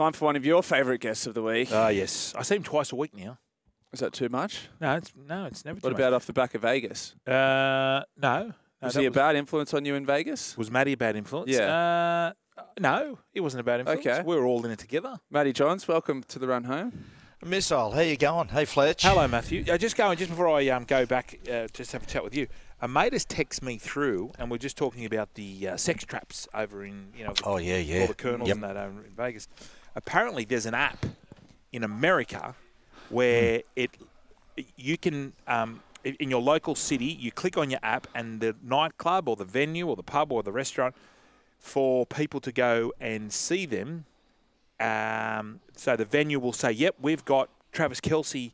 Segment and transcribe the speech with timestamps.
[0.00, 1.68] Time for one of your favourite guests of the week.
[1.70, 2.32] Ah, yes.
[2.34, 3.36] I see him twice a week now.
[3.92, 4.70] Is that too much?
[4.80, 5.74] No, it's no, it's never.
[5.78, 5.82] Too much.
[5.82, 7.14] What too about off the back of Vegas?
[7.26, 8.46] Uh, no.
[8.46, 10.56] no Was he a bad influence on you in Vegas?
[10.56, 11.50] Was Matty a bad influence?
[11.50, 12.32] Yeah.
[12.58, 14.06] Uh, no, he wasn't a bad influence.
[14.06, 14.22] Okay.
[14.24, 15.18] We were all in it together.
[15.30, 17.04] Matty Johns, welcome to the run home.
[17.44, 18.48] Missile, how you going?
[18.48, 19.02] Hey, Fletch.
[19.02, 19.66] Hello, Matthew.
[19.70, 22.34] Uh, just going, just before I um, go back, uh, just have a chat with
[22.34, 22.46] you.
[22.80, 26.48] A mate has texted me through, and we're just talking about the uh, sex traps
[26.54, 28.00] over in, you know, Oh, yeah, yeah.
[28.02, 28.54] all the colonels Yep.
[28.56, 29.46] and that over in Vegas.
[29.96, 31.04] Apparently, there's an app
[31.72, 32.54] in America
[33.08, 33.62] where Hmm.
[33.76, 33.90] it
[34.76, 39.28] you can um, in your local city, you click on your app, and the nightclub
[39.28, 40.94] or the venue or the pub or the restaurant
[41.58, 44.04] for people to go and see them.
[44.78, 48.52] Um, so the venue will say, "Yep, we've got Travis Kelce,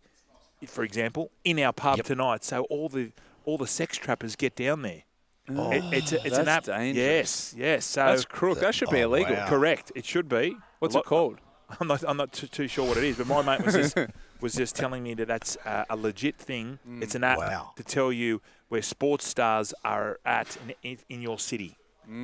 [0.67, 2.07] for example, in our pub Yep.
[2.07, 3.13] tonight." So all the
[3.45, 5.03] all the sex trappers get down there.
[5.49, 6.65] It- it's a, it's an app.
[6.65, 6.97] dangerous.
[6.97, 7.85] Yes, yes.
[7.85, 8.59] So That's crook.
[8.59, 9.37] That should be Oh, illegal.
[9.37, 9.49] wow.
[9.49, 9.93] Correct.
[9.95, 10.57] It should be.
[10.79, 11.39] What's A it called?
[11.81, 12.05] I'm not.
[12.07, 13.97] I'm not too, too sure what it is, but my mate was just
[14.41, 16.79] was just telling me that that's uh, a legit thing.
[17.01, 17.73] it's an app Wow.
[17.77, 21.77] to tell you where sports stars are at in, in, in your city.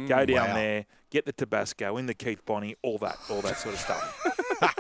[0.07, 0.55] Go down Wow.
[0.55, 4.25] there, get the Tabasco, in the Keith Bonnie, all that, all that sort of stuff.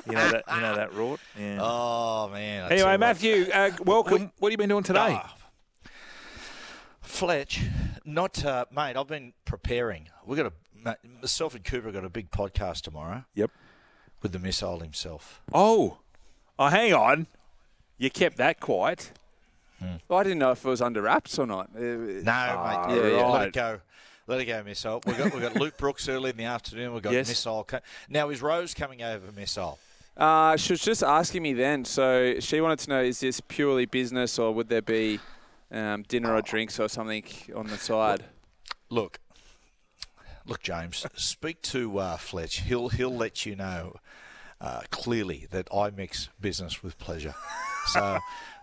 [0.06, 0.44] you know that.
[0.54, 1.18] You know that rort.
[1.36, 1.58] Yeah.
[1.60, 2.64] Oh, man.
[2.70, 2.96] I anyway.
[2.98, 4.30] Matthew, uh, welcome.
[4.38, 5.18] What have you been doing today?
[5.20, 5.34] Ah.
[7.00, 7.62] Fletch,
[8.04, 10.08] not, uh, mate, I've been preparing.
[10.24, 10.71] We've got a, ma-
[11.20, 13.50] myself and Cooper got a big podcast tomorrow Yep.
[14.22, 15.40] with the missile himself.
[15.52, 15.98] Oh,
[16.58, 17.26] oh, hang on.
[17.98, 19.12] You kept that quiet.
[20.08, 21.74] Well, I didn't know if it was under wraps or not.
[21.74, 22.24] No, mate.
[22.28, 23.80] Ah, Yeah, yeah, let it go.
[24.28, 25.02] Let it go, missile.
[25.04, 26.92] We've got, we've got Luke Brooks early in the afternoon.
[26.94, 27.26] We've got Yes.
[27.26, 27.68] missile.
[28.08, 29.80] Now, is Rose coming over, missile?
[30.16, 31.84] Uh, she was just asking me then.
[31.84, 35.18] So she wanted to know: is this purely business, or would there be
[35.72, 37.24] um, dinner or drinks or something
[37.56, 38.24] on the side?
[38.88, 39.18] Look,
[40.46, 41.06] look, James.
[41.14, 42.60] speak to uh, Fletch.
[42.60, 43.96] He'll he'll let you know
[44.60, 47.34] uh, clearly that I mix business with pleasure.
[47.92, 48.18] So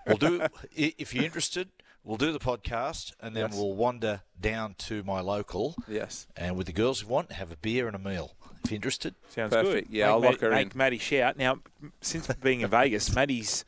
[0.08, 0.42] we'll do.
[0.76, 1.70] If you're interested,
[2.04, 3.56] we'll do the podcast, and then Yes.
[3.56, 6.26] we'll wander down to my local, Yes.
[6.38, 8.34] and with the girls who want, have a beer and a meal.
[8.64, 9.88] If you're interested, Sounds Perfect.
[9.90, 9.94] good.
[9.96, 10.78] Yeah, make I'll Matt- lock her make in.
[10.78, 11.38] Matty shout.
[11.38, 11.60] Now,
[12.02, 13.66] since being in Vegas, Matty's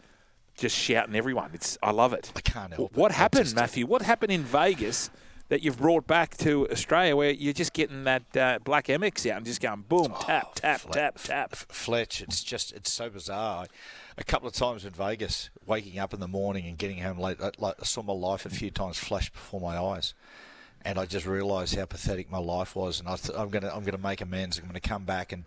[0.55, 1.51] just shouting everyone.
[1.53, 2.31] It's I love it.
[2.35, 2.97] I can't help it.
[2.97, 3.85] What happened, just- Matthew?
[3.87, 5.09] What happened in Vegas
[5.51, 9.37] that you've brought back to Australia, where you're just getting that uh, black MX out
[9.37, 11.53] and just going boom, tap, tap, Fle- tap, tap.
[11.53, 13.65] Fletch, it's just it's so bizarre.
[14.17, 17.41] A couple of times in Vegas, waking up in the morning and getting home late,
[17.59, 20.13] like, I saw my life a few times flash before my eyes,
[20.83, 22.99] and I just realised how pathetic my life was.
[22.99, 24.59] And I th- I'm gonna I'm gonna make amends.
[24.59, 25.45] I'm gonna come back and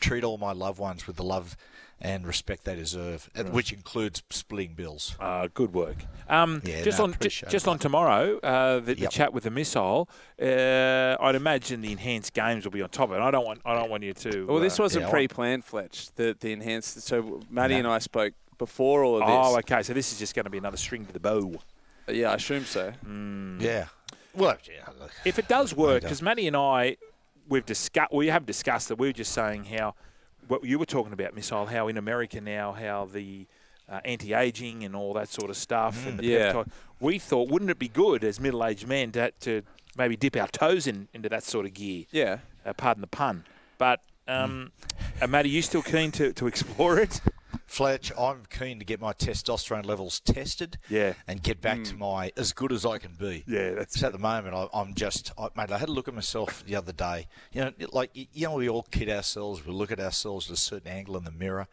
[0.00, 1.56] treat all my loved ones with the love
[1.98, 5.16] and respect they deserve, and which includes splitting bills.
[5.18, 5.96] Uh, good work.
[6.28, 9.10] Um, Yeah, just no, on ju- appreciate just on tomorrow, uh, the, the Yep.
[9.10, 10.06] chat with the missile.
[10.38, 13.20] Uh, I'd imagine the enhanced games will be on top of it.
[13.20, 14.46] I don't want I don't want you to.
[14.46, 16.10] Well, this uh, wasn't yeah, pre-planned, Fletch.
[16.16, 17.00] The the enhanced.
[17.00, 17.78] So Matty No.
[17.78, 19.30] and I spoke before all of this.
[19.34, 19.82] Oh, okay.
[19.82, 21.54] So this is just going to be another string to the bow.
[22.08, 22.92] Yeah, I assume so.
[23.06, 23.60] Mm.
[23.60, 23.86] Yeah.
[24.36, 24.88] Well, yeah.
[25.00, 26.96] look, If it does work, because Matty and I,
[27.48, 28.98] we've discussed, we have discussed it.
[28.98, 29.94] We were just saying how
[30.48, 33.46] what you were talking about, missile, how in America now, how the
[33.88, 36.52] uh, anti-aging and all that sort of stuff, and the Yeah.
[36.52, 36.68] peptide.
[37.00, 39.62] We thought, wouldn't it be good as middle-aged men to, to
[39.96, 42.04] maybe dip our toes in into that sort of gear?
[42.10, 42.38] Yeah.
[42.64, 43.44] Uh, pardon the pun.
[43.78, 44.72] But um,
[45.20, 47.20] uh, Matty, you still keen to, to explore it?
[47.66, 50.78] Fletch, I'm keen to get my testosterone levels tested.
[50.88, 51.14] Yeah.
[51.26, 53.44] And get back to my as good as I can be.
[53.46, 55.72] Yeah, that's So at the moment, I, I'm just, I, mate.
[55.72, 57.26] I had a look at myself the other day.
[57.52, 59.66] You know, like you know, we all kid ourselves.
[59.66, 61.66] We look at ourselves at a certain angle in the mirror,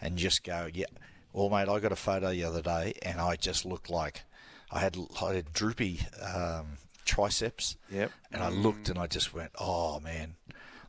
[0.00, 0.86] and just go, yeah.
[1.32, 4.24] Well, mate, I got a photo the other day, and I just looked like
[4.72, 7.76] I had, I had droopy um, triceps.
[7.90, 8.10] Yep.
[8.32, 10.34] And I looked, and I just went, oh man,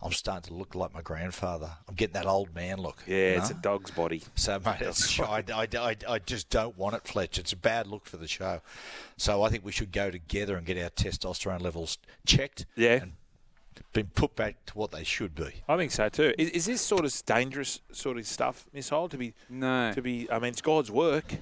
[0.01, 1.71] I'm starting to look like my grandfather.
[1.87, 3.03] I'm getting that old man look.
[3.05, 4.23] yeah, you it's a dog's body.
[4.35, 7.37] So, mate, it's, I, I, I, I just don't want it, Fletch.
[7.37, 8.61] It's a bad look for the show.
[9.17, 12.65] So, I think we should go together and get our testosterone levels checked.
[12.75, 13.01] Yeah.
[13.01, 13.11] And
[13.93, 15.63] been put back to what they should be.
[15.67, 16.33] I think so too.
[16.37, 19.91] Is, is this sort of dangerous sort of stuff, Miss missile, to be No.
[19.93, 20.29] to be?
[20.31, 21.35] I mean, it's God's work.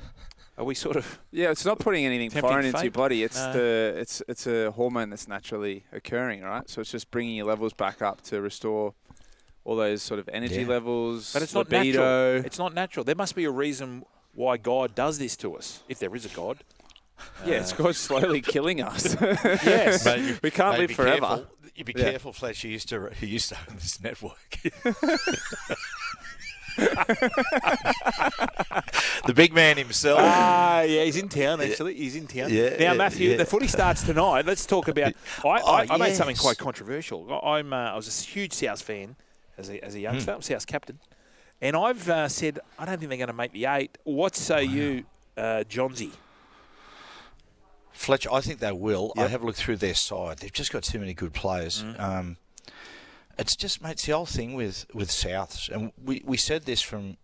[0.58, 1.20] Are we sort of?
[1.32, 3.22] Yeah, it's not putting anything Tempting foreign into your body.
[3.24, 3.54] It's No.
[3.54, 6.68] the it's it's a hormone that's naturally occurring, right?
[6.70, 8.94] So it's just bringing your levels back up to restore
[9.64, 10.68] all those sort of energy Yeah.
[10.68, 12.00] levels, But it's not libido.
[12.00, 12.46] natural.
[12.46, 13.04] It's not natural.
[13.04, 16.30] There must be a reason why God does this to us, if there is a
[16.30, 16.58] God.
[17.46, 19.16] yeah, it's uh, god slowly killing us.
[19.22, 20.06] Yes.
[20.06, 21.20] Mate, you- we can't live be forever.
[21.28, 21.48] Careful.
[21.76, 22.12] You be Yeah.
[22.12, 22.64] careful, Fletch.
[22.64, 24.58] You used to you used to own this network.
[29.26, 30.20] the big man himself.
[30.22, 31.62] Ah, yeah, he's in town.
[31.62, 32.50] Actually, he's in town.
[32.52, 33.38] Yeah, now, yeah, Matthew, yeah.
[33.38, 34.46] the footy starts tonight.
[34.46, 35.14] Let's talk about.
[35.44, 37.28] I, I, Oh, I made something quite controversial.
[37.44, 37.74] I- I'm.
[37.74, 39.16] Uh, I was a huge South fan
[39.58, 40.32] as a, as a youngster.
[40.32, 40.36] Hmm.
[40.38, 41.00] I'm South captain,
[41.62, 43.98] and I've uh, said I don't think they're going to make the eight.
[44.04, 46.12] What say you, uh, Johnsy?
[47.92, 49.12] Fletcher, I think they will.
[49.18, 49.30] I Yep.
[49.32, 50.38] have looked through their side.
[50.38, 51.84] They've just got too many good players.
[51.98, 52.38] Um,
[53.38, 55.70] it's just, mate, it's the old thing with, with Souths.
[55.70, 57.18] And we, we said this from,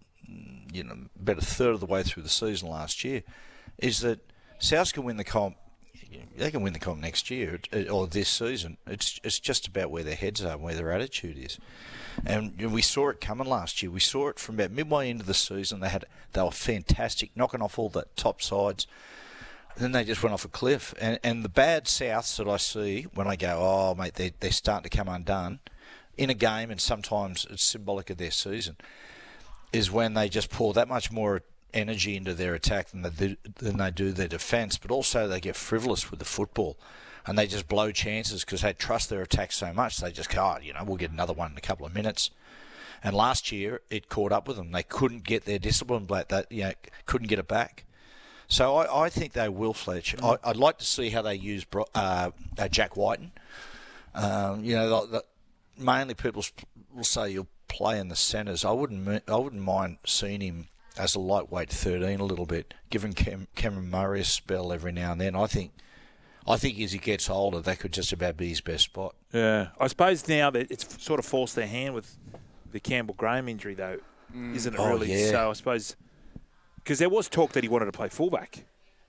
[0.71, 3.23] you know, about a third of the way through the season last year,
[3.77, 4.19] is that
[4.59, 5.57] Souths can win the comp.
[6.37, 7.59] They can win the comp next year
[7.91, 8.77] or this season.
[8.85, 11.57] It's it's just about where their heads are and where their attitude is.
[12.25, 13.91] And we saw it coming last year.
[13.91, 15.79] We saw it from about midway into the season.
[15.79, 18.85] They had they were fantastic, knocking off all the top sides.
[19.75, 20.93] then they just went off a cliff.
[21.01, 24.51] And, and the bad Souths that I see when I go, oh, mate, they're, they're
[24.51, 25.59] starting to come undone
[26.17, 28.77] in a game, and sometimes it's symbolic of their season,
[29.71, 31.41] is when they just pour that much more
[31.73, 35.39] energy into their attack than they do, than they do their defence, but also they
[35.39, 36.77] get frivolous with the football.
[37.25, 39.97] And they just blow chances because they trust their attack so much.
[39.97, 42.31] They just go, oh, you know, we'll get another one in a couple of minutes.
[43.01, 44.73] And last year, it caught up with them.
[44.73, 46.27] They couldn't get their discipline back.
[46.27, 46.73] That you know,
[47.05, 47.85] couldn't get it back.
[48.49, 50.15] So I, I think they will, Fletch.
[50.21, 53.31] I, I'd like to see how they use uh, uh, Jack Wighton.
[54.13, 55.23] Um, you know, the,
[55.77, 56.43] mainly people
[56.93, 58.63] will say you'll play in the centres.
[58.63, 59.23] I wouldn't.
[59.27, 60.67] I wouldn't mind seeing him
[60.97, 65.11] as a lightweight thirteen a little bit, giving Cam, Cameron Murray a spell every now
[65.11, 65.35] and then.
[65.35, 65.71] I think.
[66.45, 69.15] I think as he gets older, that could just about be his best spot.
[69.31, 72.17] Yeah, I suppose now that it's sort of forced their hand with
[72.69, 73.99] the Campbell Graham injury, though,
[74.35, 74.53] mm.
[74.53, 74.79] isn't it?
[74.79, 75.13] Oh, really?
[75.13, 75.29] yeah.
[75.29, 75.95] So I suppose
[76.83, 78.65] because there was talk that he wanted to play fullback,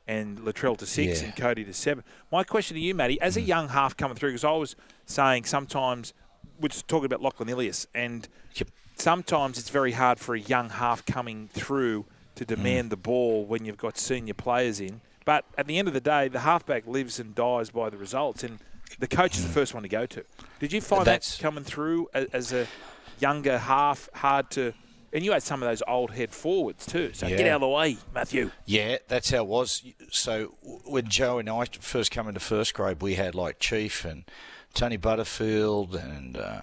[0.06, 1.28] and Latrell to six Yeah.
[1.28, 2.04] and Cody to seven.
[2.30, 3.46] My question to you, Matty, as a mm.
[3.46, 4.76] young half coming through, because I was
[5.06, 6.14] saying sometimes
[6.60, 8.68] we're just talking about Lachlan Ilias, and Yep.
[8.96, 12.06] sometimes it's very hard for a young half coming through
[12.36, 12.90] to demand mm.
[12.90, 15.00] the ball when you've got senior players in.
[15.24, 18.44] But at the end of the day, the halfback lives and dies by the results,
[18.44, 18.58] and
[18.98, 19.54] the coach is the mm.
[19.54, 20.24] first one to go to.
[20.60, 22.66] Did you find That's- that coming through as a
[23.20, 24.74] younger half hard to?
[25.14, 27.12] And you had some of those old head forwards too.
[27.14, 28.50] So get out of the way, Matthew.
[28.66, 29.84] Yeah, that's how it was.
[30.10, 34.24] So when Joe and I first came into first grade, we had like Chief and
[34.74, 36.62] Tony Butterfield and uh,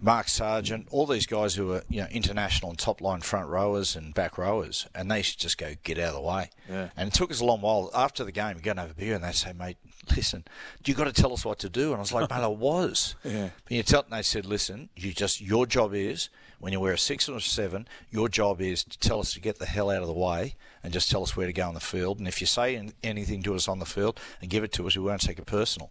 [0.00, 3.94] Mark Sargent, all these guys who were you know international and top line front rowers
[3.94, 6.50] and back rowers, and they just go get out of the way.
[6.68, 6.88] Yeah.
[6.96, 8.56] And it took us a long while after the game.
[8.56, 9.76] We go and have a beer, and they say, "Mate,
[10.16, 10.44] listen,
[10.84, 13.14] you got to tell us what to do." And I was like, "Mate, I was."
[13.24, 13.50] Yeah.
[13.64, 16.28] But you tell, and they said, "Listen, you just your job is
[16.58, 19.40] when you wear a six or a seven, your job is to tell us to
[19.40, 21.74] get the hell out of the way and just tell us where to go on
[21.74, 22.18] the field.
[22.18, 24.96] And if you say anything to us on the field and give it to us,
[24.96, 25.90] we won't take it personal."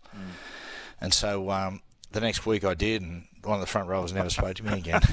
[1.00, 1.82] And so um,
[2.12, 4.78] the next week I did, and one of the front rowers never spoke to me
[4.78, 5.02] again.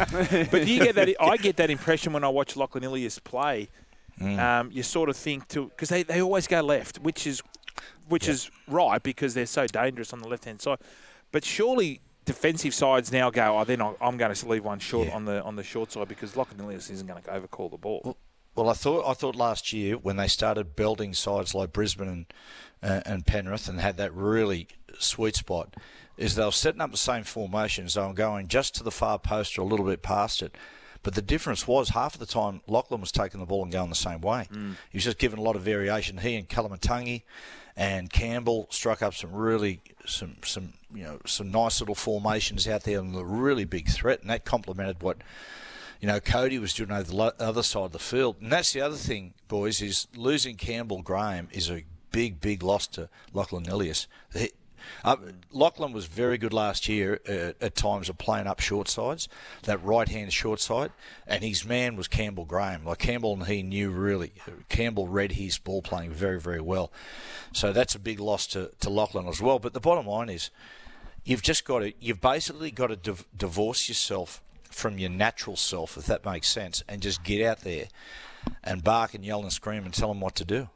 [0.51, 1.15] But do you get that?
[1.21, 3.69] I get that impression when I watch Lachlan Ilias play.
[4.21, 7.43] Um, you sort of think to because they, they always go left, which is
[8.09, 10.79] which is right because they're so dangerous on the left hand side.
[11.33, 13.59] But surely defensive sides now go.
[13.59, 15.15] Oh, then I'm going to leave one short Yeah.
[15.17, 18.17] on the on the short side because Lachlan Ilias isn't going to overcall the ball.
[18.55, 22.27] Well, I thought I thought last year when they started building sides like Brisbane and
[22.83, 25.75] uh, and Penrith and had that really sweet spot,
[26.17, 27.95] is they were setting up the same formations.
[27.95, 30.55] They were going just to the far post or a little bit past it.
[31.03, 33.91] But the difference was half of the time Lachlan was taking the ball and going
[33.91, 34.49] the same way.
[34.91, 36.17] He was just given a lot of variation.
[36.19, 37.23] He and Koloamatangi
[37.77, 42.85] and Campbell struck up some really some some you know some nice little formations out
[42.85, 45.19] there and a really big threat, and that complemented what
[46.05, 48.37] you know, Cody was doing over the other side of the field.
[48.43, 52.87] And that's the other thing, boys, is losing Campbell Graham is a big, big loss
[52.89, 54.07] to Lachlan Ilias.
[55.05, 55.17] Uh,
[55.53, 59.29] Lachlan was very good last year uh, at times of playing up short sides,
[59.63, 60.93] that right hand short side,
[61.27, 62.85] and his man was Campbell Graham.
[62.85, 64.33] Like Campbell and he knew really,
[64.69, 66.91] Campbell read his ball playing very, very well.
[67.53, 69.59] So that's a big loss to, to Lachlan as well.
[69.59, 70.51] But the bottom line is,
[71.25, 75.97] you've just got to, you've basically got to div- divorce yourself from your natural self,
[75.97, 77.87] if that makes sense, and just get out there
[78.63, 80.69] and bark and yell and scream and tell them what to do.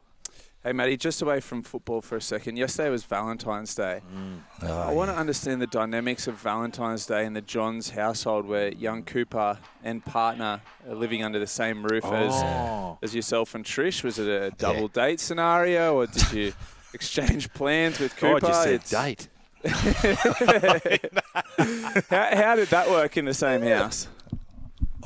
[0.69, 2.59] Hey, Matty, just away from football for a second.
[2.59, 4.03] Yesterday was Valentine's Day.
[4.15, 4.69] Mm.
[4.69, 8.69] I oh, want to understand the dynamics of Valentine's Day in the Johns household where
[8.75, 12.99] young Cooper and partner are living under the same roof Oh.
[13.01, 14.05] as, as yourself and Trish.
[14.05, 16.53] Was it a double date scenario or did you
[16.93, 18.53] exchange plans with oh, God Cooper?
[18.53, 19.29] just said date.
[22.11, 24.07] how, how did that work in the same house?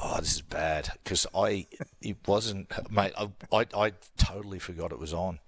[0.04, 1.68] Oh, this is bad because I
[2.00, 3.12] it wasn't, mate.
[3.16, 5.38] I, I I totally forgot it was on.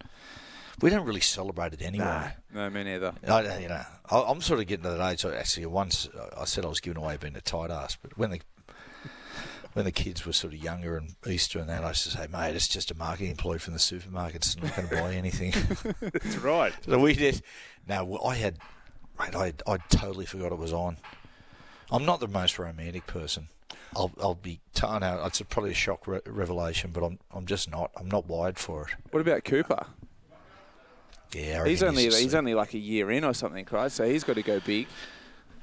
[0.80, 2.32] We don't really celebrate it anyway.
[2.52, 3.12] No, me neither.
[3.26, 5.20] I, you know, I, I'm sort of getting to that age.
[5.20, 8.16] So actually, once uh, I said I was giving away being a tight ass, but
[8.18, 8.40] when the
[9.74, 12.26] when the kids were sort of younger and Easter and that, I used to say,
[12.30, 14.36] mate, it's just a marketing employee from the supermarket.
[14.36, 15.52] It's not going to buy anything.
[16.00, 16.72] That's right.
[16.84, 17.42] so we did.
[17.86, 18.58] Now I had,
[19.18, 20.96] mate, I I totally forgot it was on.
[21.90, 23.48] I'm not the most romantic person.
[23.96, 25.24] I'll I'll be telling out.
[25.26, 27.90] It's probably a shock re- revelation, but I'm I'm just not.
[27.96, 28.94] I'm not wired for it.
[29.12, 29.86] What about Cooper?
[31.32, 33.90] Yeah, He's only just he's only like a year in or something, right?
[33.90, 34.86] So he's got to go big.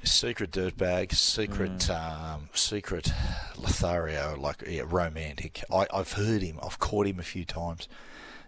[0.04, 3.10] secret dirtbag, secret um, secret
[3.56, 5.62] Lothario, like yeah, romantic.
[5.72, 6.58] I, I've heard him.
[6.62, 7.88] I've caught him a few times,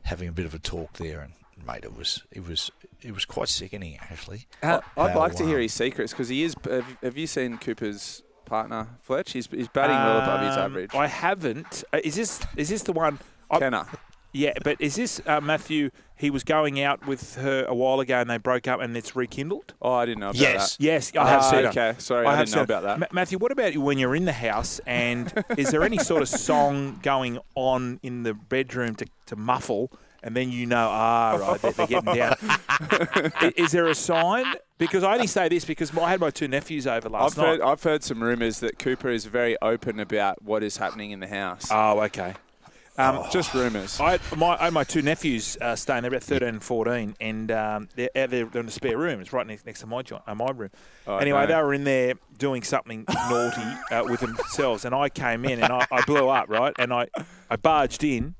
[0.02, 1.32] having a bit of a talk there, and
[1.66, 4.46] mate, it was it was it was quite sickening actually.
[4.62, 6.54] I- I'd How, like to hear um, his secrets because he is.
[6.68, 9.32] Have, have you seen Cooper's partner Fletch?
[9.32, 10.94] He's, he's batting well above his Um, average.
[10.94, 11.84] I haven't.
[11.92, 13.18] Uh, is this is this the one?
[13.50, 13.86] I, Kenner.
[14.34, 15.90] Yeah, but is this uh, Matthew?
[16.16, 19.16] He was going out with her a while ago, and they broke up, and it's
[19.16, 19.74] rekindled.
[19.82, 20.76] Oh, I didn't know about Yes.
[20.76, 20.82] that.
[20.84, 21.24] Yes, Yes.
[21.24, 21.64] I have Ah, seen it.
[21.66, 21.94] okay.
[21.98, 22.64] Sorry, I, have didn't know seen it.
[22.64, 22.98] about that.
[23.00, 26.28] Ma- Matthew, what about when you're in the house and is there any sort of
[26.28, 29.90] song going on in the bedroom to, to muffle
[30.22, 32.36] and then you know, ah, right, they're, they're getting down.
[32.68, 34.46] I- is there a sign?
[34.78, 37.46] Because I only say this because I had my two nephews over last I've night.
[37.48, 41.20] heard, I've heard some rumours that Cooper is very open about what is happening in
[41.20, 41.68] the house.
[41.70, 42.34] oh, okay.
[42.96, 43.98] Um, Just rumours.
[44.00, 46.02] I my, I my two nephews uh, staying.
[46.02, 49.20] They're about 13 and 14, and um, they're, they're in the spare room.
[49.20, 50.70] It's right next, next to my joint, uh, my room.
[51.06, 51.46] Oh, anyway, no.
[51.46, 55.72] they were in there doing something naughty uh, with themselves, and I came in and
[55.72, 56.72] I, I blew up, right?
[56.78, 57.08] And I,
[57.50, 58.36] I barged in,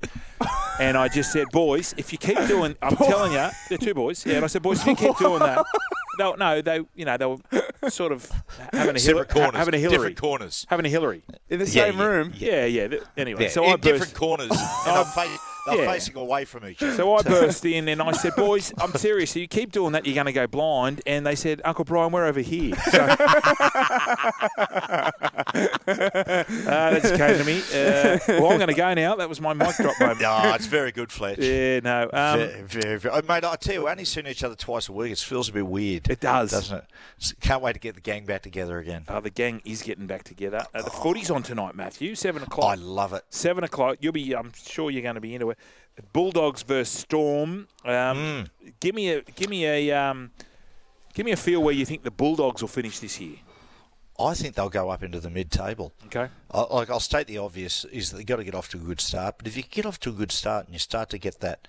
[0.79, 4.25] and I just said, "Boys, if you keep doing, I'm telling you, they're two boys,
[4.25, 5.65] yeah." And I said, "Boys, if you keep doing that."
[6.19, 8.29] No, no, they, you know, they were sort of
[8.71, 10.65] having a Hillary, Separate corners, having a Hillary, different corners.
[10.69, 11.23] having a Hillary.
[11.49, 12.33] in the Yeah, same yeah, room.
[12.37, 12.87] Yeah, yeah.
[12.87, 14.49] th- Anyway, Yeah, so I in I different corners.
[14.51, 15.91] Oh, and they're, fa- they're Yeah.
[15.91, 16.93] facing away from each other.
[16.93, 19.31] So I burst in and I said, "Boys, I'm serious.
[19.35, 22.11] If you keep doing that, you're going to go blind." And they said, "Uncle Brian,
[22.11, 25.11] we're over here." So, uh,
[25.87, 27.59] that just came to me.
[27.73, 29.15] Uh, well, I'm going to go now.
[29.15, 30.21] That was my mic drop moment.
[30.21, 31.39] No, it's very good, Fletch.
[31.39, 32.03] Yeah, no.
[32.13, 33.15] Um, very, very, very.
[33.15, 35.11] Oh, mate, I tell you, we only seen each other twice a week.
[35.11, 36.09] It feels a bit weird.
[36.09, 36.51] It does.
[36.51, 36.85] doesn't it?
[37.41, 39.03] Can't wait to get the gang back together again.
[39.07, 40.65] uh, the gang is getting back together.
[40.73, 42.15] Uh, the footy's on tonight, Matthew.
[42.15, 42.71] Seven o'clock.
[42.71, 43.23] I love it.
[43.29, 43.97] Seven o'clock.
[44.01, 44.35] You'll be.
[44.35, 45.54] I'm sure you're going to be into it.
[46.13, 47.67] Bulldogs versus Storm.
[47.83, 48.47] Um,
[48.79, 49.21] Give me a.
[49.21, 49.91] Give me a.
[49.91, 50.31] Um,
[51.13, 53.37] give me a feel where you think the Bulldogs will finish this year.
[54.17, 55.93] I think they'll go up into the mid-table.
[56.05, 56.29] Okay.
[56.51, 58.81] I, like I'll state the obvious is that they've got to get off to a
[58.81, 59.35] good start.
[59.37, 61.67] But if you get off to a good start and you start to get that,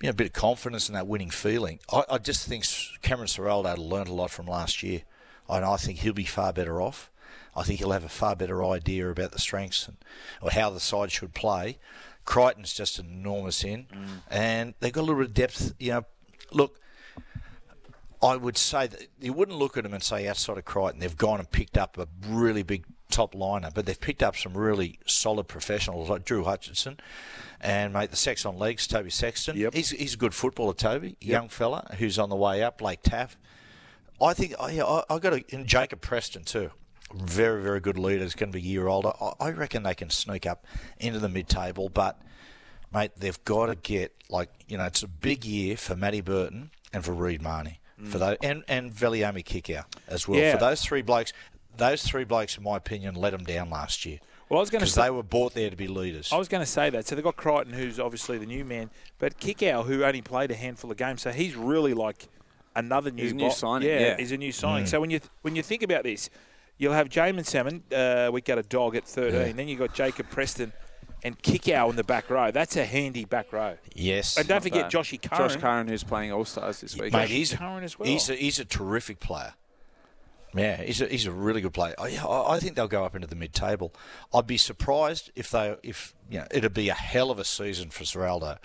[0.00, 2.64] you know, bit of confidence and that winning feeling, I, I just think
[3.02, 5.02] Cameron Ciraldo learned a lot from last year,
[5.48, 7.10] and I think he'll be far better off.
[7.56, 9.98] I think he'll have a far better idea about the strengths and
[10.40, 11.78] or how the side should play.
[12.24, 13.86] Crichton's just enormous in,
[14.30, 15.74] and they've got a little bit of depth.
[15.78, 16.04] You know,
[16.52, 16.80] look.
[18.22, 21.14] I would say that you wouldn't look at them and say outside of Crichton, they've
[21.14, 24.98] gone and picked up a really big top liner, but they've picked up some really
[25.06, 26.98] solid professionals like Drew Hutchinson
[27.60, 29.56] and mate the sex on legs, Toby Sexton.
[29.56, 29.74] Yep.
[29.74, 33.36] He's he's a good footballer, Toby, young fella who's on the way up, Blake Taaffe.
[34.20, 36.70] I think I yeah, I, I got to and Jacob Preston too.
[37.14, 38.22] Very very good leader.
[38.24, 39.12] He's going to be a year older.
[39.20, 40.66] I, I reckon they can sneak up
[40.98, 42.20] into the mid table, but
[42.92, 46.70] mate, they've got to get like you know it's a big year for Matty Burton
[46.92, 48.08] and for Reed Mahoney mm.
[48.08, 50.52] for those and and Viliame Kikau as well Yeah.
[50.54, 51.32] for those three blokes.
[51.76, 54.78] Those three blokes, in my opinion, let them down last year Well, I was going
[54.78, 55.02] to because say.
[55.02, 56.32] they were brought there to be leaders.
[56.32, 57.04] I was going to say that.
[57.04, 60.54] So they've got Crichton, who's obviously the new man, but Kikau, who only played a
[60.54, 62.28] handful of games, so he's really like
[62.76, 64.16] another new, He's a new bo- signing, Yeah, yeah.
[64.16, 64.84] he's a new signing.
[64.84, 64.88] Mm.
[64.88, 66.30] So when you when you think about this,
[66.78, 67.82] you'll have Jaeman Salmon.
[67.94, 69.34] Uh, we got a dog at 13.
[69.34, 69.52] Yeah.
[69.52, 70.72] Then you've got Jacob Preston
[71.22, 72.50] and Kikau in the back row.
[72.50, 73.76] That's a handy back row.
[73.94, 74.92] yes, And don't forget Bad.
[74.92, 75.48] Joshy Curran.
[75.48, 77.12] Josh Curran, who's playing All Stars this week.
[77.12, 78.08] mate, he's Curran as well.
[78.08, 79.54] he's a, he's a terrific player.
[80.56, 81.94] Yeah, he's a, he's a really good player.
[81.98, 83.92] I, I I think they'll go up into the mid-table.
[84.32, 87.90] I'd be surprised if they if you know it'd be a hell of a season
[87.90, 88.58] for Ciraldo.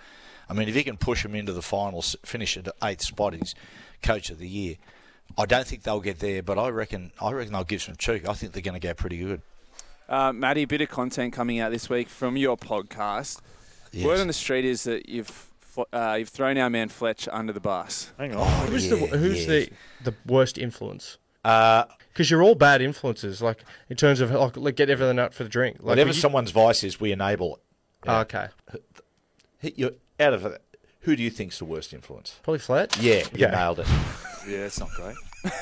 [0.48, 3.56] I mean, if he can push him into the finals, finish at eighth spot, he's
[4.04, 4.75] coach of the year.
[5.38, 8.28] I don't think they'll get there, but I reckon I reckon they'll give some cheek.
[8.28, 9.42] I think they're going to go pretty good.
[10.08, 13.40] Uh, Matty, a bit of content coming out this week from your podcast.
[13.92, 14.06] Yes.
[14.06, 15.50] Word on the street is that you've
[15.94, 18.12] uh, you've thrown our man Fletch under the bus.
[18.18, 18.68] Hang on.
[18.68, 19.48] Who's Yeah, the who's yeah.
[19.48, 19.70] the
[20.12, 21.18] the worst influence?
[21.46, 25.34] Uh, Because you're all bad influences, like in terms of like, like get everything out
[25.34, 25.78] for the drink.
[25.78, 27.62] Like whatever you- someone's vice is, we enable it.
[28.08, 28.48] Oh, okay,
[29.62, 30.62] You're out of it.
[31.02, 32.40] Who do you think's the worst influence?
[32.44, 32.98] probably flat.
[33.02, 33.52] Yeah, you Yeah.
[33.52, 33.88] nailed it.
[34.50, 35.15] Yeah, that's not great.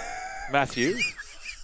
[0.52, 0.96] Matthew,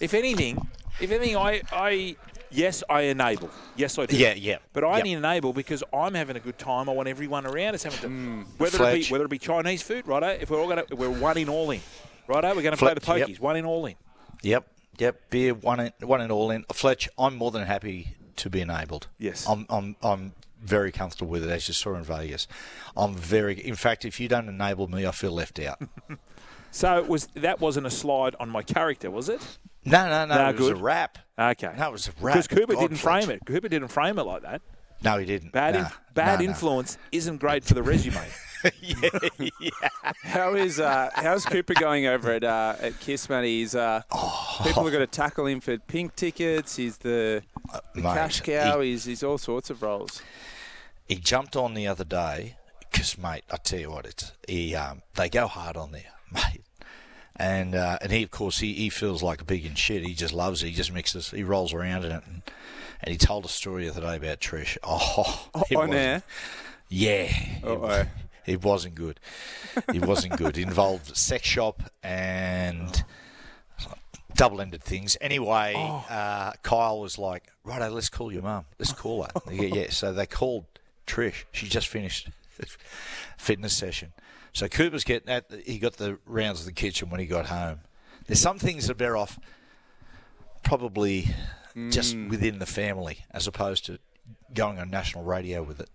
[0.00, 0.66] if anything,
[1.00, 2.16] if anything, I, I,
[2.50, 3.50] yes, I enable.
[3.76, 4.16] Yes, I do.
[4.16, 4.58] Yeah, yeah.
[4.72, 5.06] But I Yep.
[5.06, 6.88] enable because I'm having a good time.
[6.88, 8.46] I want everyone around us having to, Mm.
[8.58, 10.28] whether it be whether it be Chinese food, righto.
[10.28, 11.80] If we're all going to, we're one in all in,
[12.26, 12.48] righto.
[12.54, 13.28] We're going to play the Fletch, yep.
[13.28, 13.94] pokies, one in all in.
[14.42, 14.66] Yep,
[14.98, 15.30] yep.
[15.30, 16.64] Beer one in, one and all in.
[16.72, 19.06] Fletch, I'm more than happy to be enabled.
[19.18, 19.46] Yes.
[19.48, 22.46] I'm I'm I'm very comfortable with it, as you saw in Vegas.
[22.96, 23.54] I'm very.
[23.66, 25.80] In fact, if you don't enable me, I feel left out.
[26.74, 29.40] So it was that wasn't a slide on my character, was it?
[29.84, 30.34] No, no, no.
[30.36, 31.18] No, it was a rap.
[31.38, 31.72] Okay.
[31.78, 32.34] No, it was a rap.
[32.34, 33.36] Because Cooper God, didn't frame Fletch.
[33.36, 33.46] it.
[33.46, 34.60] Cooper didn't frame it like that.
[35.02, 35.52] No, he didn't.
[35.52, 36.50] Bad, No, inf- bad no, no.
[36.50, 38.26] influence isn't great for the resume.
[40.24, 43.58] How is uh, how's Cooper going over at uh, at KIIS, Matty?
[43.60, 44.60] He's uh, Oh.
[44.64, 46.76] people are going to tackle him for pink tickets.
[46.76, 47.42] He's the,
[47.94, 48.80] the Mate, cash cow.
[48.80, 50.22] he- he's he's all sorts of roles.
[51.06, 54.74] He jumped on the other day because, mate, I tell you what, it's he.
[54.74, 56.02] Um, they go hard on there,
[56.32, 56.62] mate.
[57.36, 60.04] And uh, and he, of course, he, he feels like a pig in shit.
[60.04, 60.68] He just loves it.
[60.68, 61.30] He just mixes.
[61.30, 62.22] He rolls around in it.
[62.26, 62.42] And,
[63.02, 64.78] and he told a story the other day about Trish.
[64.84, 66.22] Oh, it on air.
[66.88, 67.28] Yeah.
[67.62, 68.08] It,
[68.46, 69.18] it wasn't good.
[69.92, 70.56] It wasn't good.
[70.56, 73.04] It involved sex shop and
[74.36, 75.16] double-ended things.
[75.20, 78.66] Anyway, uh, Kyle was like, "Righto, let's call your mum.
[78.78, 79.86] Let's call her." yeah, yeah.
[79.90, 80.66] So they called
[81.06, 81.44] Trish.
[81.50, 82.28] She just finished
[83.36, 84.12] fitness session.
[84.54, 85.50] So Cooper's getting at.
[85.66, 87.80] He got the rounds of the kitchen when he got home.
[88.26, 89.38] There's some things that are better off,
[90.62, 91.28] probably,
[91.90, 93.98] just within the family as opposed to
[94.54, 95.90] going on national radio with it.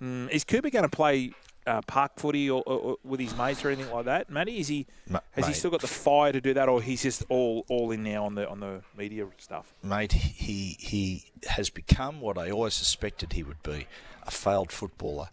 [0.00, 1.32] Mm, is Cooper going to play
[1.66, 4.58] uh, park footy or, or, or with his mates or anything like that, Matty?
[4.58, 7.24] Is he Ma- has he still got the fire to do that, or he's just
[7.28, 9.74] all all in now on the on the media stuff?
[9.82, 13.86] mate, he he has become what I always suspected he would be,
[14.22, 15.28] a failed footballer.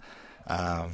[0.48, 0.92] Um,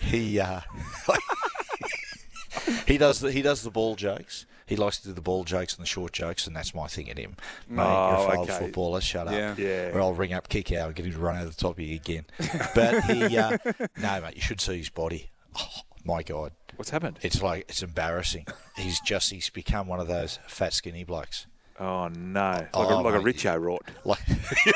[0.00, 0.60] he uh,
[2.86, 4.46] he does the, he does the ball jokes.
[4.66, 7.08] He likes to do the ball jokes and the short jokes, and that's my thing
[7.08, 7.36] at him.
[7.70, 8.58] Mate, Oh, you're a failed okay.
[8.66, 9.00] footballer.
[9.00, 9.32] Shut up.
[9.32, 9.54] Yeah.
[9.56, 9.90] Yeah.
[9.94, 11.96] Or I'll ring up Kikau and get him to run over the top of you
[11.96, 12.26] again.
[12.74, 13.56] But he, uh,
[13.98, 15.30] no, mate, you should see his body.
[15.58, 15.66] Oh,
[16.04, 16.52] my God.
[16.76, 17.18] What's happened?
[17.22, 18.46] It's like, it's embarrassing.
[18.76, 21.46] He's just, he's become one of those fat, skinny blokes.
[21.80, 23.18] Oh no, like a, Oh, like a.
[23.20, 23.82] Richo rot.
[24.04, 24.18] Like,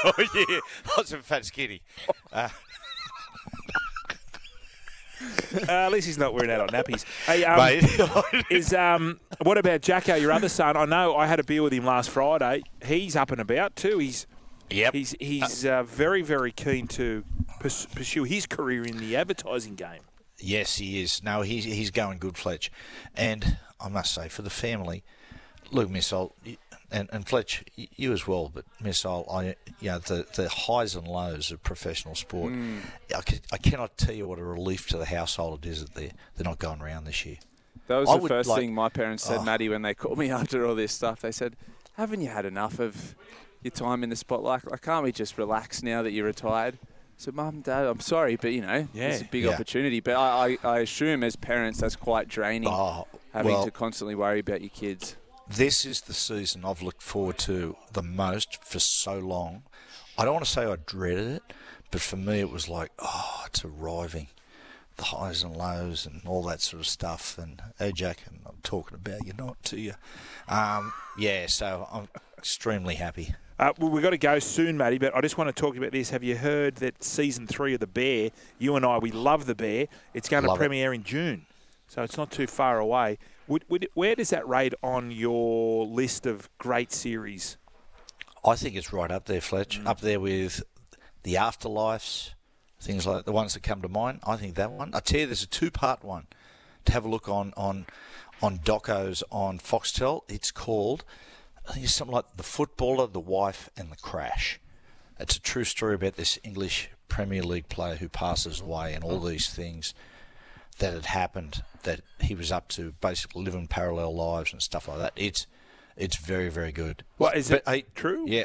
[0.05, 0.13] oh
[0.49, 0.61] yeah,
[0.97, 1.83] lots of fat skinny.
[2.33, 2.49] Uh,
[5.53, 7.05] Uh, at least he's not wearing adult nappies.
[7.27, 7.85] Hey, um, mate.
[8.51, 10.79] is um, what about Jacko, your other son?
[10.79, 12.63] I know I had a beer with him last Friday.
[12.83, 13.99] He's up and about too.
[13.99, 14.27] He's
[14.71, 14.95] yep.
[14.95, 17.23] he's he's uh, very very keen to
[17.61, 20.01] pursue his career in the advertising game.
[20.39, 21.23] Yes, he is.
[21.23, 22.73] No, he's he's going good, Fletch.
[23.15, 25.05] And I must say, for the family,
[25.71, 26.35] look, Missile,
[26.93, 31.07] and, and Fletch, you as well, but Missile, I, you know, the, the highs and
[31.09, 32.79] lows of professional sport, hmm.
[33.17, 35.95] I, ca- I cannot tell you what a relief to the household it is that
[35.95, 37.39] they're, they're not going around this year.
[37.89, 39.45] That was I the would first like- thing my parents said, Oh.
[39.45, 41.21] Maddie, when they called me after all this stuff.
[41.21, 41.57] They said,
[41.97, 43.15] "Haven't you had enough of
[43.63, 44.71] your time in the spotlight?
[44.71, 46.79] Like, can't we just relax now that you're retired?"
[47.17, 49.09] So, Mum, Dad, I'm sorry, but you know, Yeah.
[49.09, 49.51] it's a big Yeah.
[49.51, 50.01] opportunity.
[50.01, 54.15] But I, I, I assume as parents, that's quite draining, Oh, having well, to constantly
[54.15, 55.17] worry about your kids.
[55.55, 59.63] This is the season I've looked forward to the most for so long.
[60.17, 61.43] I don't want to say I dreaded it,
[61.91, 64.29] but for me it was like, oh, it's arriving.
[64.97, 67.39] The highs and lows and all that sort of stuff.
[67.39, 69.95] And hey, Jack, and I'm talking about you, not to you.
[70.49, 73.35] Um, yeah, so I'm extremely happy.
[73.59, 75.93] Uh, well, we've got to go soon, Matty, but I just want to talk about
[75.93, 76.11] this.
[76.11, 79.55] Have you heard that season three of The Bear, you and I, we love The
[79.55, 80.67] Bear, it's going Love to it.
[80.67, 81.47] premiere in June,
[81.89, 83.19] so it's not too far away.
[83.53, 87.59] Would, would, where does that rate on your list of great series?
[88.43, 89.79] I think it's right up there, Fletch.
[89.79, 89.87] Mm.
[89.87, 90.63] Up there with
[91.23, 92.31] the afterlives,
[92.81, 94.21] things like the ones that come to mind.
[94.25, 94.95] I think that one.
[94.95, 96.29] I tell you, there's a two-part one
[96.87, 97.85] to have a look on on
[98.41, 100.23] on docos on Foxtel.
[100.31, 101.05] It's called
[101.69, 104.61] I think it's something like the footballer, the wife, and the crash.
[105.21, 109.21] It's a true story about this English Premier League player who passes away and all
[109.21, 109.93] these things
[110.83, 114.99] that had happened that he was up to, basically living parallel lives and stuff like
[114.99, 115.13] that.
[115.17, 115.47] It's
[115.97, 117.05] it's very very good.
[117.17, 118.25] What, is But it true?
[118.29, 118.45] Yeah,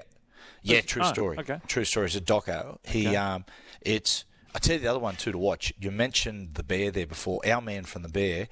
[0.63, 1.37] yeah, true oh, story.
[1.39, 1.59] okay.
[1.67, 2.05] True story.
[2.07, 2.77] It's a doco.
[2.85, 3.15] He Okay.
[3.17, 3.45] um,
[3.81, 4.23] it's.
[4.55, 5.73] I tell you the other one too to watch.
[5.79, 7.41] You mentioned the bear there before.
[7.45, 8.47] Our man from the bear,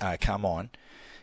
[0.00, 0.70] uh, come on.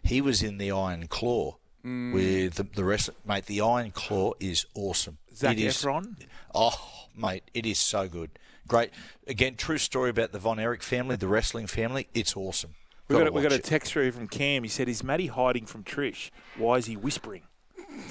[0.03, 2.11] He was in the Iron Claw Mm.
[2.13, 3.09] with the, the rest.
[3.25, 5.19] Mate, the Iron Claw is awesome.
[5.33, 6.15] Zac It is- Efron?
[6.53, 8.31] Oh, mate, it is so good.
[8.67, 8.91] Great.
[9.25, 12.07] Again, true story about the Von Erich family, the wrestling family.
[12.13, 12.75] It's awesome.
[13.07, 14.63] We've got, we got a text through from Cam.
[14.63, 16.29] He said, Is Matty hiding from Trish?
[16.57, 17.43] Why is he whispering?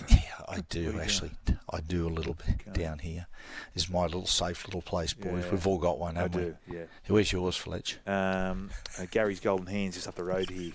[0.08, 0.18] Yeah,
[0.48, 1.30] I do actually.
[1.70, 3.26] I do a little bit down here.
[3.74, 5.44] This is my little safe little place, boys.
[5.44, 5.50] Yeah.
[5.50, 6.56] We've all got one, haven't do.
[6.72, 6.84] Yeah.
[7.08, 7.14] we?
[7.14, 7.98] Where's yours, Fletch?
[8.06, 10.72] Um, uh, Gary's Golden Hands just up the road here.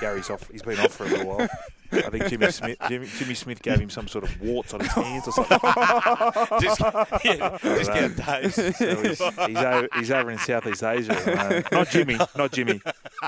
[0.00, 0.48] Gary's off.
[0.50, 1.48] He's been off for a little while.
[1.90, 2.78] I think Jimmy Smith.
[2.88, 5.58] Jimmy, Jimmy Smith gave him some sort of warts on his hands or something.
[6.60, 6.80] Just,
[7.24, 8.54] yeah, discount days.
[8.54, 11.12] So he's, he's, over, he's over in Southeast Asia.
[11.12, 11.72] at the moment.
[11.72, 12.18] not Jimmy.
[12.36, 12.80] Not Jimmy.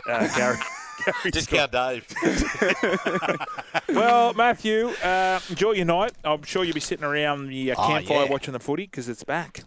[0.06, 0.58] Uh, Gary.
[1.04, 2.06] Gary's Discount Dave.
[3.88, 6.12] Well, Matthew, uh, enjoy your night.
[6.24, 8.30] I'm sure you'll be sitting around the uh, Oh, campfire yeah.
[8.30, 9.64] watching the footy because it's back.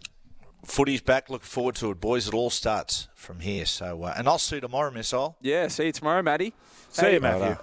[0.64, 1.28] Footy's back.
[1.28, 2.26] Look forward to it, boys.
[2.26, 3.66] It all starts from here.
[3.66, 5.36] So, uh, and I'll see you tomorrow, Missile.
[5.42, 6.54] Yeah, see you tomorrow, Matty.
[6.90, 7.42] See you, Hey, Matthew.
[7.48, 7.60] Righto.